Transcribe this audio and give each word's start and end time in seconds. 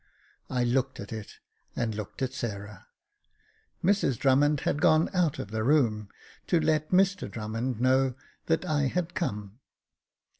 I 0.49 0.63
looked 0.63 0.99
at 0.99 1.13
it, 1.13 1.37
and 1.75 1.93
looked 1.93 2.23
at 2.23 2.33
Sarah. 2.33 2.87
Mrs 3.83 4.17
Drummond 4.17 4.61
had 4.61 4.81
gone 4.81 5.11
out 5.13 5.37
of 5.37 5.51
the 5.51 5.63
room 5.63 6.09
to 6.47 6.59
let 6.59 6.89
Mr 6.89 7.29
Drummond 7.29 7.79
know 7.79 8.15
that 8.47 8.65
I 8.65 8.87
had 8.87 9.13
come. 9.13 9.59